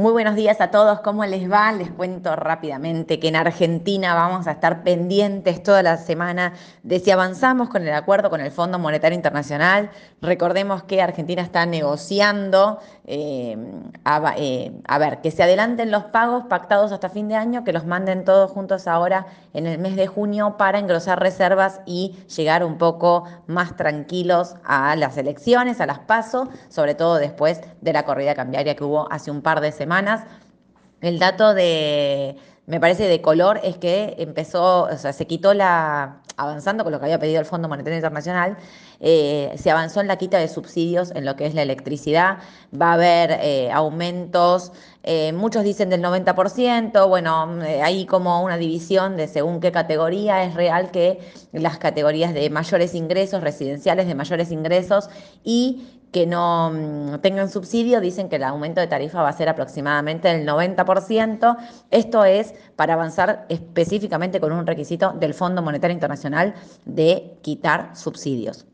Muy 0.00 0.12
buenos 0.12 0.34
días 0.34 0.62
a 0.62 0.70
todos, 0.70 1.00
¿cómo 1.00 1.26
les 1.26 1.52
va? 1.52 1.70
Les 1.72 1.90
cuento 1.90 2.34
rápidamente 2.34 3.20
que 3.20 3.28
en 3.28 3.36
Argentina 3.36 4.14
vamos 4.14 4.46
a 4.46 4.52
estar 4.52 4.82
pendientes 4.82 5.62
toda 5.62 5.82
la 5.82 5.98
semana 5.98 6.54
de 6.82 7.00
si 7.00 7.10
avanzamos 7.10 7.68
con 7.68 7.86
el 7.86 7.92
acuerdo 7.92 8.30
con 8.30 8.40
el 8.40 8.50
Fondo 8.50 8.78
Monetario 8.78 9.14
Internacional. 9.14 9.90
Recordemos 10.22 10.84
que 10.84 11.02
Argentina 11.02 11.42
está 11.42 11.66
negociando, 11.66 12.78
eh, 13.04 13.58
a, 14.06 14.34
eh, 14.38 14.72
a, 14.88 14.96
ver, 14.96 15.20
que 15.20 15.30
se 15.30 15.42
adelanten 15.42 15.90
los 15.90 16.04
pagos 16.04 16.44
pactados 16.44 16.92
hasta 16.92 17.10
fin 17.10 17.28
de 17.28 17.34
año, 17.34 17.62
que 17.62 17.74
los 17.74 17.84
manden 17.84 18.24
todos 18.24 18.50
juntos 18.50 18.86
ahora 18.86 19.26
en 19.52 19.66
el 19.66 19.78
mes 19.78 19.96
de 19.96 20.06
junio 20.06 20.56
para 20.56 20.78
engrosar 20.78 21.20
reservas 21.20 21.82
y 21.84 22.16
llegar 22.34 22.64
un 22.64 22.78
poco 22.78 23.24
más 23.46 23.76
tranquilos 23.76 24.54
a 24.64 24.96
las 24.96 25.18
elecciones, 25.18 25.78
a 25.78 25.84
las 25.84 25.98
pasos, 25.98 26.48
sobre 26.70 26.94
todo 26.94 27.16
después 27.16 27.60
de 27.82 27.92
la 27.92 28.06
corrida 28.06 28.34
cambiaria 28.34 28.74
que 28.74 28.84
hubo 28.84 29.06
hace 29.12 29.30
un 29.30 29.42
par 29.42 29.60
de 29.60 29.72
semanas 29.72 29.89
El 31.00 31.18
dato 31.18 31.54
de, 31.54 32.36
me 32.66 32.78
parece, 32.78 33.08
de 33.08 33.20
color 33.20 33.60
es 33.64 33.78
que 33.78 34.14
empezó, 34.18 34.82
o 34.84 34.96
sea, 34.96 35.12
se 35.12 35.26
quitó 35.26 35.54
la, 35.54 36.20
avanzando 36.36 36.84
con 36.84 36.92
lo 36.92 37.00
que 37.00 37.06
había 37.06 37.18
pedido 37.18 37.40
el 37.40 37.46
Fondo 37.46 37.68
Monetario 37.68 37.96
Internacional, 37.96 38.56
eh, 39.00 39.52
se 39.56 39.70
avanzó 39.70 40.00
en 40.00 40.06
la 40.06 40.16
quita 40.16 40.38
de 40.38 40.46
subsidios 40.46 41.10
en 41.12 41.24
lo 41.24 41.36
que 41.36 41.46
es 41.46 41.54
la 41.54 41.62
electricidad, 41.62 42.38
va 42.72 42.90
a 42.90 42.94
haber 42.94 43.38
eh, 43.42 43.70
aumentos, 43.72 44.72
eh, 45.02 45.32
muchos 45.32 45.64
dicen 45.64 45.90
del 45.90 46.02
90%, 46.02 47.08
bueno, 47.08 47.58
hay 47.82 48.06
como 48.06 48.42
una 48.44 48.56
división 48.56 49.16
de 49.16 49.26
según 49.26 49.60
qué 49.60 49.72
categoría, 49.72 50.44
es 50.44 50.54
real 50.54 50.90
que 50.90 51.18
las 51.52 51.78
categorías 51.78 52.34
de 52.34 52.50
mayores 52.50 52.94
ingresos, 52.94 53.42
residenciales 53.42 54.06
de 54.06 54.14
mayores 54.14 54.52
ingresos 54.52 55.10
y 55.42 55.99
que 56.12 56.26
no 56.26 56.70
mm, 56.70 57.18
tengan 57.20 57.50
subsidio, 57.50 58.00
dicen 58.00 58.28
que 58.28 58.36
el 58.36 58.44
aumento 58.44 58.80
de 58.80 58.86
tarifa 58.86 59.22
va 59.22 59.28
a 59.28 59.32
ser 59.32 59.48
aproximadamente 59.48 60.28
del 60.28 60.46
90%. 60.46 61.56
Esto 61.90 62.24
es 62.24 62.54
para 62.76 62.94
avanzar 62.94 63.46
específicamente 63.48 64.40
con 64.40 64.52
un 64.52 64.66
requisito 64.66 65.12
del 65.12 65.34
Fondo 65.34 65.62
Monetario 65.62 65.94
Internacional 65.94 66.54
de 66.84 67.38
quitar 67.42 67.96
subsidios. 67.96 68.66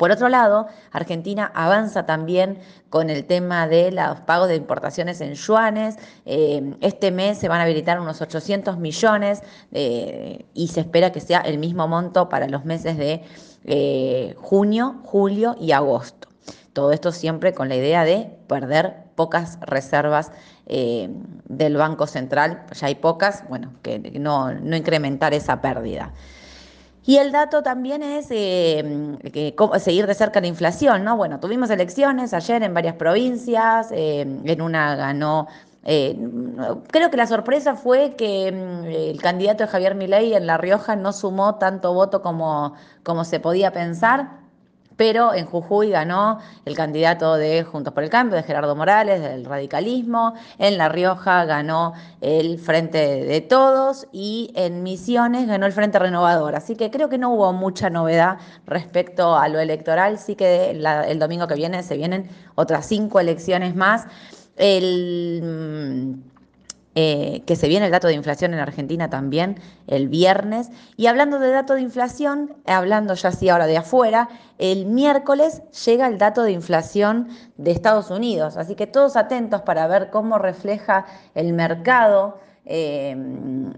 Por 0.00 0.10
otro 0.10 0.30
lado, 0.30 0.66
Argentina 0.92 1.52
avanza 1.54 2.06
también 2.06 2.58
con 2.88 3.10
el 3.10 3.26
tema 3.26 3.68
de 3.68 3.92
los 3.92 4.20
pagos 4.22 4.48
de 4.48 4.56
importaciones 4.56 5.20
en 5.20 5.34
yuanes. 5.34 5.96
Eh, 6.24 6.74
este 6.80 7.10
mes 7.10 7.36
se 7.36 7.48
van 7.48 7.60
a 7.60 7.64
habilitar 7.64 8.00
unos 8.00 8.22
800 8.22 8.78
millones 8.78 9.42
eh, 9.72 10.46
y 10.54 10.68
se 10.68 10.80
espera 10.80 11.12
que 11.12 11.20
sea 11.20 11.40
el 11.40 11.58
mismo 11.58 11.86
monto 11.86 12.30
para 12.30 12.48
los 12.48 12.64
meses 12.64 12.96
de 12.96 13.22
eh, 13.64 14.34
junio, 14.38 15.02
julio 15.04 15.54
y 15.60 15.72
agosto. 15.72 16.29
Todo 16.72 16.92
esto 16.92 17.12
siempre 17.12 17.52
con 17.54 17.68
la 17.68 17.76
idea 17.76 18.04
de 18.04 18.30
perder 18.46 19.04
pocas 19.14 19.58
reservas 19.60 20.32
del 20.66 21.76
Banco 21.76 22.06
Central, 22.06 22.64
ya 22.72 22.86
hay 22.86 22.94
pocas, 22.94 23.42
bueno, 23.48 23.72
que 23.82 23.98
no, 24.20 24.54
no 24.54 24.76
incrementar 24.76 25.34
esa 25.34 25.60
pérdida. 25.60 26.12
Y 27.04 27.16
el 27.16 27.32
dato 27.32 27.62
también 27.62 28.02
es 28.02 28.26
eh, 28.30 29.18
que, 29.32 29.54
seguir 29.80 30.06
de 30.06 30.14
cerca 30.14 30.40
la 30.40 30.46
inflación, 30.46 31.02
¿no? 31.02 31.16
Bueno, 31.16 31.40
tuvimos 31.40 31.70
elecciones 31.70 32.34
ayer 32.34 32.62
en 32.62 32.74
varias 32.74 32.94
provincias, 32.94 33.88
eh, 33.90 34.20
en 34.20 34.62
una 34.62 34.94
ganó 34.96 35.48
eh, 35.82 36.14
creo 36.90 37.10
que 37.10 37.16
la 37.16 37.26
sorpresa 37.26 37.74
fue 37.74 38.14
que 38.14 38.52
mm, 38.52 38.84
el 38.84 39.22
candidato 39.22 39.64
de 39.64 39.70
Javier 39.70 39.94
Milei 39.94 40.34
en 40.34 40.46
La 40.46 40.58
Rioja 40.58 40.94
no 40.94 41.12
sumó 41.12 41.54
tanto 41.54 41.94
voto 41.94 42.20
como, 42.20 42.74
como 43.02 43.24
se 43.24 43.40
podía 43.40 43.72
pensar 43.72 44.39
pero 45.00 45.32
en 45.32 45.46
Jujuy 45.46 45.88
ganó 45.88 46.40
el 46.66 46.76
candidato 46.76 47.36
de 47.36 47.64
Juntos 47.64 47.94
por 47.94 48.04
el 48.04 48.10
Cambio, 48.10 48.36
de 48.36 48.42
Gerardo 48.42 48.76
Morales, 48.76 49.22
del 49.22 49.46
radicalismo, 49.46 50.34
en 50.58 50.76
La 50.76 50.90
Rioja 50.90 51.46
ganó 51.46 51.94
el 52.20 52.58
Frente 52.58 53.24
de 53.24 53.40
Todos 53.40 54.06
y 54.12 54.52
en 54.54 54.82
Misiones 54.82 55.46
ganó 55.46 55.64
el 55.64 55.72
Frente 55.72 55.98
Renovador. 55.98 56.54
Así 56.54 56.76
que 56.76 56.90
creo 56.90 57.08
que 57.08 57.16
no 57.16 57.32
hubo 57.32 57.50
mucha 57.54 57.88
novedad 57.88 58.36
respecto 58.66 59.38
a 59.38 59.48
lo 59.48 59.58
electoral, 59.58 60.18
sí 60.18 60.34
que 60.34 60.72
el 60.72 61.18
domingo 61.18 61.46
que 61.46 61.54
viene 61.54 61.82
se 61.82 61.96
vienen 61.96 62.28
otras 62.54 62.84
cinco 62.84 63.20
elecciones 63.20 63.74
más. 63.74 64.06
El 64.58 66.29
eh, 66.96 67.44
que 67.46 67.54
se 67.54 67.68
viene 67.68 67.86
el 67.86 67.92
dato 67.92 68.08
de 68.08 68.14
inflación 68.14 68.52
en 68.52 68.58
Argentina 68.58 69.08
también 69.08 69.60
el 69.86 70.08
viernes. 70.08 70.70
Y 70.96 71.06
hablando 71.06 71.38
de 71.38 71.50
dato 71.50 71.74
de 71.74 71.82
inflación, 71.82 72.56
hablando 72.66 73.14
ya 73.14 73.30
sí 73.30 73.48
ahora 73.48 73.66
de 73.66 73.76
afuera, 73.76 74.28
el 74.58 74.86
miércoles 74.86 75.62
llega 75.86 76.08
el 76.08 76.18
dato 76.18 76.42
de 76.42 76.52
inflación 76.52 77.28
de 77.56 77.70
Estados 77.70 78.10
Unidos. 78.10 78.56
Así 78.56 78.74
que 78.74 78.88
todos 78.88 79.16
atentos 79.16 79.62
para 79.62 79.86
ver 79.86 80.10
cómo 80.10 80.38
refleja 80.38 81.06
el 81.34 81.52
mercado 81.52 82.40
eh, 82.72 83.16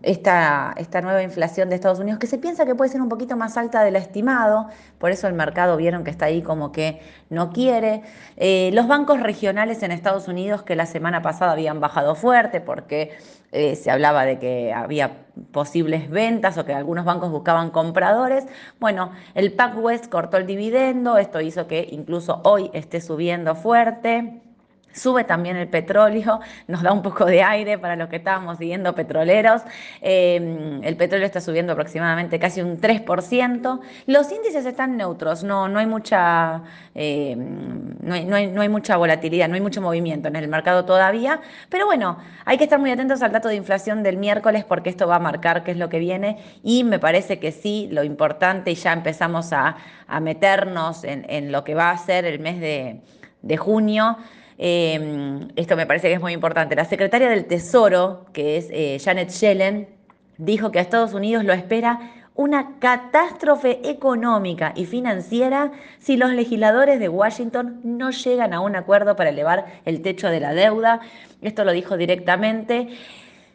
esta, 0.02 0.74
esta, 0.76 1.00
nueva 1.00 1.22
inflación 1.22 1.70
de 1.70 1.76
Estados 1.76 1.98
Unidos, 1.98 2.18
que 2.18 2.26
se 2.26 2.36
piensa 2.36 2.66
que 2.66 2.74
puede 2.74 2.90
ser 2.90 3.00
un 3.00 3.08
poquito 3.08 3.38
más 3.38 3.56
alta 3.56 3.82
de 3.82 3.90
lo 3.90 3.96
estimado, 3.96 4.68
por 4.98 5.10
eso 5.10 5.26
el 5.28 5.32
mercado 5.32 5.78
vieron 5.78 6.04
que 6.04 6.10
está 6.10 6.26
ahí 6.26 6.42
como 6.42 6.72
que 6.72 7.00
no 7.30 7.52
quiere. 7.52 8.02
Eh, 8.36 8.70
los 8.74 8.86
bancos 8.86 9.20
regionales 9.20 9.82
en 9.82 9.92
Estados 9.92 10.28
Unidos 10.28 10.62
que 10.62 10.76
la 10.76 10.84
semana 10.84 11.22
pasada 11.22 11.52
habían 11.52 11.80
bajado 11.80 12.14
fuerte 12.14 12.60
porque 12.60 13.16
eh, 13.50 13.76
se 13.76 13.90
hablaba 13.90 14.26
de 14.26 14.38
que 14.38 14.74
había 14.74 15.24
posibles 15.52 16.10
ventas 16.10 16.58
o 16.58 16.66
que 16.66 16.74
algunos 16.74 17.06
bancos 17.06 17.30
buscaban 17.30 17.70
compradores. 17.70 18.44
Bueno, 18.78 19.12
el 19.34 19.54
PacWest 19.54 20.08
cortó 20.10 20.36
el 20.36 20.46
dividendo, 20.46 21.16
esto 21.16 21.40
hizo 21.40 21.66
que 21.66 21.88
incluso 21.90 22.42
hoy 22.44 22.70
esté 22.74 23.00
subiendo 23.00 23.54
fuerte. 23.54 24.42
Sube 24.92 25.24
también 25.24 25.56
el 25.56 25.68
petróleo, 25.68 26.40
nos 26.68 26.82
da 26.82 26.92
un 26.92 27.02
poco 27.02 27.24
de 27.24 27.42
aire 27.42 27.78
para 27.78 27.96
los 27.96 28.08
que 28.08 28.16
estábamos 28.16 28.58
siguiendo 28.58 28.94
petroleros. 28.94 29.62
Em, 30.00 30.82
el 30.84 30.96
petróleo 30.96 31.26
está 31.26 31.40
subiendo 31.40 31.72
aproximadamente 31.72 32.38
casi 32.38 32.60
un 32.60 32.78
3%. 32.78 33.80
Los 34.06 34.30
índices 34.30 34.66
están 34.66 34.96
neutros, 34.96 35.44
no, 35.44 35.68
no, 35.68 35.78
hay 35.78 35.86
mucha, 35.86 36.62
em, 36.94 37.94
no, 38.00 38.20
no, 38.20 38.60
hay, 38.60 38.68
mucha 38.68 38.96
volatilidad, 38.96 39.48
no 39.48 39.54
hay 39.54 39.60
mucho 39.60 39.80
movimiento 39.80 40.28
en 40.28 40.36
el 40.36 40.48
mercado 40.48 40.84
todavía. 40.84 41.40
Pero 41.70 41.86
bueno, 41.86 42.18
hay 42.44 42.58
que 42.58 42.64
estar 42.64 42.78
muy 42.78 42.90
atentos 42.90 43.22
al 43.22 43.32
dato 43.32 43.48
de 43.48 43.56
inflación 43.56 44.02
del 44.02 44.18
miércoles 44.18 44.64
porque 44.64 44.90
esto 44.90 45.06
va 45.06 45.16
a 45.16 45.20
marcar 45.20 45.64
qué 45.64 45.70
es 45.70 45.78
lo 45.78 45.88
que 45.88 45.98
viene. 45.98 46.38
Y 46.62 46.84
me 46.84 46.98
parece 46.98 47.38
que 47.38 47.52
sí, 47.52 47.88
lo 47.90 48.04
importante, 48.04 48.70
y 48.70 48.74
ya 48.74 48.92
empezamos 48.92 49.52
a, 49.52 49.76
meternos 50.20 51.04
en, 51.04 51.50
lo 51.50 51.64
que 51.64 51.74
va 51.74 51.90
a 51.90 51.96
ser 51.96 52.26
el 52.26 52.38
mes 52.38 52.60
de, 52.60 53.00
de 53.40 53.56
junio. 53.56 54.18
Em, 54.58 55.48
esto 55.56 55.76
me 55.76 55.86
parece 55.86 56.08
que 56.08 56.14
es 56.14 56.20
muy 56.20 56.32
importante. 56.32 56.76
La 56.76 56.84
secretaria 56.84 57.28
del 57.28 57.46
Tesoro, 57.46 58.26
que 58.32 58.56
es 58.56 58.68
eh, 58.70 58.98
Janet 59.02 59.30
Yellen, 59.30 59.88
dijo 60.38 60.70
que 60.70 60.78
a 60.78 60.82
Estados 60.82 61.14
Unidos 61.14 61.44
lo 61.44 61.52
espera 61.52 62.00
una 62.34 62.78
catástrofe 62.78 63.80
económica 63.88 64.72
y 64.74 64.86
financiera 64.86 65.70
si 65.98 66.16
los 66.16 66.32
legisladores 66.32 66.98
de 66.98 67.08
Washington 67.08 67.80
no 67.84 68.10
llegan 68.10 68.54
a 68.54 68.60
un 68.60 68.74
acuerdo 68.74 69.16
para 69.16 69.30
elevar 69.30 69.66
el 69.84 70.00
techo 70.00 70.28
de 70.28 70.40
la 70.40 70.54
deuda. 70.54 71.00
Esto 71.42 71.64
lo 71.64 71.72
dijo 71.72 71.96
directamente. 71.96 72.88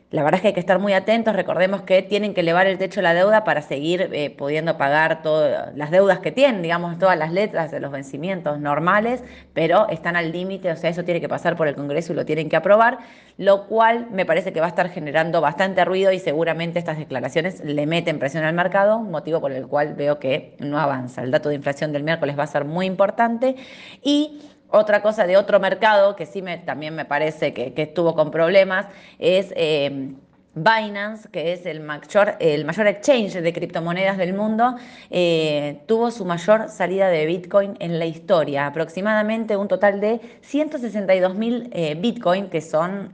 La 0.10 0.24
verdad 0.24 0.36
es 0.36 0.42
que 0.42 0.48
hay 0.48 0.54
que 0.54 0.62
estar 0.62 0.80
muy 0.80 0.94
atentos. 0.94 1.36
Recordemos 1.36 1.82
que 1.82 2.02
tienen 2.02 2.34
que 2.34 2.40
elevar 2.40 2.66
el 2.66 2.78
techo 2.78 3.02
de 3.02 3.04
la 3.04 3.14
deuda 3.14 3.44
para 3.44 3.62
seguir 3.62 4.10
eh, 4.14 4.30
pudiendo 4.30 4.78
pagar 4.78 5.22
todas 5.22 5.76
las 5.76 5.92
deudas 5.92 6.20
que 6.20 6.32
tienen, 6.32 6.62
digamos, 6.62 6.98
todas 6.98 7.18
las 7.18 7.34
letras 7.34 7.72
de 7.72 7.82
los 7.82 7.92
vencimientos 7.92 8.58
normales, 8.58 9.22
pero 9.52 9.90
están 9.90 10.16
al 10.16 10.32
límite, 10.32 10.72
o 10.72 10.78
sea, 10.78 10.92
eso 10.92 11.04
tiene 11.04 11.20
que 11.20 11.28
pasar 11.28 11.58
por 11.58 11.68
el 11.68 11.76
Congreso 11.76 12.14
y 12.14 12.16
lo 12.16 12.26
tienen 12.26 12.48
que 12.48 12.56
aprobar, 12.56 13.00
lo 13.38 13.68
cual 13.68 14.08
me 14.10 14.26
parece 14.26 14.54
que 14.54 14.62
va 14.62 14.68
a 14.68 14.70
estar 14.70 14.90
generando 14.90 15.42
bastante 15.42 15.84
ruido 15.84 16.14
y 16.14 16.20
seguramente 16.20 16.80
estas 16.80 16.98
declaraciones 16.98 17.60
le 17.66 17.86
meten 17.86 18.18
presión 18.18 18.46
al 18.46 18.56
mercado, 18.56 19.00
motivo 19.00 19.42
por 19.42 19.52
el 19.52 19.68
cual 19.68 19.96
veo 19.96 20.20
que 20.20 20.56
no 20.60 20.80
avanza. 20.80 21.22
El 21.22 21.32
dato 21.32 21.50
de 21.50 21.56
inflación 21.56 21.92
del 21.92 22.04
miércoles 22.04 22.40
va 22.40 22.44
a 22.44 22.48
ser 22.48 22.64
muy 22.64 22.86
importante 22.86 23.58
y 24.02 24.40
otra 24.70 25.02
cosa 25.02 25.26
de 25.26 25.38
otro 25.38 25.60
mercado 25.60 26.16
que 26.16 26.26
sí 26.26 26.42
me, 26.42 26.58
también 26.58 26.96
me 26.96 27.06
parece 27.06 27.54
que, 27.54 27.74
estuvo 27.76 28.16
con 28.16 28.32
problemas 28.32 28.88
es 29.20 29.54
eh, 29.56 30.14
Binance, 30.56 31.30
que 31.30 31.54
es 31.54 31.66
el 31.66 31.82
mayor, 31.82 32.36
el 32.40 32.66
mayor 32.66 32.88
exchange 32.88 33.34
de 33.42 33.54
criptomonedas 33.54 34.18
del 34.18 34.34
mundo, 34.34 34.76
eh, 35.12 35.82
tuvo 35.86 36.10
su 36.10 36.26
mayor 36.26 36.70
salida 36.70 37.10
de 37.10 37.28
Bitcoin 37.28 37.76
en 37.80 38.00
la 38.00 38.06
historia, 38.06 38.66
aproximadamente 38.66 39.56
un 39.56 39.68
total 39.68 40.02
de 40.02 40.20
162 40.42 41.36
mil 41.36 41.70
eh, 41.74 41.96
Bitcoin, 41.96 42.50
que 42.50 42.62
son 42.62 43.12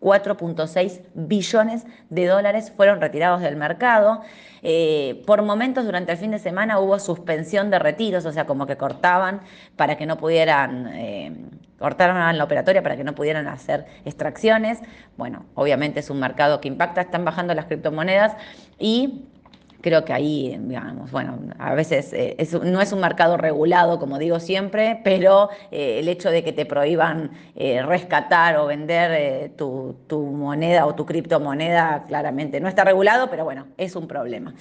4.6 0.00 1.02
billones 1.14 1.84
de 2.08 2.26
dólares 2.26 2.72
fueron 2.74 3.00
retirados 3.00 3.40
del 3.40 3.56
mercado. 3.56 4.22
Eh, 4.62 5.22
por 5.26 5.42
momentos 5.42 5.84
durante 5.84 6.12
el 6.12 6.18
fin 6.18 6.30
de 6.30 6.38
semana 6.38 6.80
hubo 6.80 6.98
suspensión 6.98 7.70
de 7.70 7.78
retiros, 7.78 8.24
o 8.26 8.32
sea, 8.32 8.46
como 8.46 8.66
que 8.66 8.76
cortaban 8.76 9.40
para 9.76 9.96
que 9.96 10.06
no 10.06 10.16
pudieran, 10.18 10.88
eh, 10.94 11.32
cortaron 11.78 12.36
la 12.36 12.44
operatoria 12.44 12.82
para 12.82 12.96
que 12.96 13.04
no 13.04 13.14
pudieran 13.14 13.46
hacer 13.48 13.86
extracciones. 14.04 14.80
Bueno, 15.16 15.46
obviamente 15.54 16.00
es 16.00 16.10
un 16.10 16.20
mercado 16.20 16.60
que 16.60 16.68
impacta, 16.68 17.00
están 17.02 17.24
bajando 17.24 17.54
las 17.54 17.66
criptomonedas 17.66 18.36
y 18.78 19.24
creo 19.80 20.04
que 20.04 20.12
ahí, 20.12 20.56
digamos, 20.60 21.10
bueno, 21.10 21.38
a 21.58 21.74
veces 21.74 22.12
eh, 22.12 22.36
no 22.62 22.80
es 22.80 22.92
un 22.92 23.00
mercado 23.00 23.36
regulado, 23.36 23.98
como 23.98 24.18
digo 24.18 24.40
siempre, 24.40 25.00
pero 25.04 25.50
eh, 25.70 25.98
el 25.98 26.08
hecho 26.08 26.30
de 26.30 26.44
que 26.44 26.52
te 26.52 26.66
prohíban 26.66 27.30
eh, 27.56 27.82
rescatar 27.82 28.56
o 28.56 28.66
vender 28.66 29.52
tu, 29.56 29.96
tu 30.06 30.20
moneda 30.20 30.86
o 30.86 30.94
tu 30.94 31.06
criptomoneda 31.06 32.04
claramente 32.06 32.60
no 32.60 32.68
está 32.68 32.84
regulado, 32.84 33.30
pero 33.30 33.44
bueno, 33.44 33.66
es 33.76 33.96
un 33.96 34.06
problema. 34.06 34.54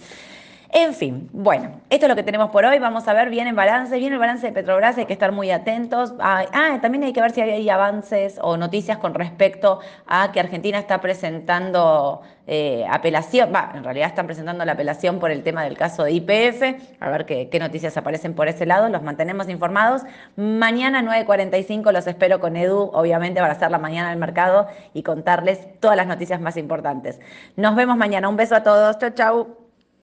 En 0.72 0.94
fin, 0.94 1.28
bueno, 1.34 1.82
esto 1.90 2.06
es 2.06 2.10
lo 2.10 2.16
que 2.16 2.22
tenemos 2.22 2.52
por 2.52 2.64
hoy. 2.64 2.78
Vamos 2.78 3.08
a 3.08 3.14
ver, 3.14 3.32
viene 3.32 3.50
el 3.50 3.56
balance, 3.56 3.98
viene 3.98 4.16
el 4.16 4.20
balance 4.20 4.46
de 4.46 4.54
Petrobras, 4.54 5.00
hay 5.00 5.08
que 5.08 5.14
estar 5.14 5.32
muy 5.32 5.50
atentos. 5.50 6.14
Ah, 6.20 6.46
ah, 6.54 6.78
también 6.80 7.04
hay 7.04 7.12
que 7.12 7.22
ver 7.22 7.32
si 7.32 7.42
hay 7.42 7.68
avances 7.72 8.38
o 8.40 8.56
noticias 8.56 9.00
con 9.00 9.16
respecto 9.16 9.80
a 10.06 10.32
que 10.32 10.40
Argentina 10.40 10.78
está 10.78 11.02
presentando 11.02 12.22
eh, 12.46 12.86
apelación, 12.88 13.52
va, 13.54 13.72
en 13.74 13.84
realidad 13.84 14.10
están 14.10 14.28
presentando 14.28 14.64
la 14.64 14.74
apelación 14.74 15.18
por 15.20 15.32
el 15.32 15.42
tema 15.42 15.64
del 15.64 15.76
caso 15.76 16.04
de 16.04 16.12
IPF, 16.12 16.62
a 17.00 17.10
ver 17.10 17.26
qué, 17.26 17.50
qué 17.50 17.60
noticias 17.60 17.98
aparecen 17.98 18.36
por 18.36 18.48
ese 18.48 18.68
lado, 18.68 18.90
los 18.90 19.02
mantenemos 19.02 19.50
informados. 19.50 20.04
Mañana 20.36 21.02
9.45 21.02 21.92
los 21.92 22.06
espero 22.06 22.40
con 22.40 22.56
Edu, 22.56 22.92
obviamente 22.94 23.42
para 23.42 23.54
hacer 23.54 23.72
la 23.72 23.80
mañana 23.80 24.12
del 24.12 24.20
mercado 24.20 24.68
y 24.94 25.02
contarles 25.02 25.80
todas 25.80 25.98
las 25.98 26.06
noticias 26.06 26.40
más 26.40 26.58
importantes. 26.58 27.20
Nos 27.56 27.76
vemos 27.76 27.98
mañana, 27.98 28.30
un 28.30 28.38
beso 28.38 28.56
a 28.56 28.62
todos, 28.62 29.00
chau 29.00 29.12
chau. 29.16 29.59